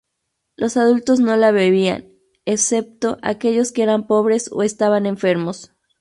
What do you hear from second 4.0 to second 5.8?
pobres o estaban enfermos.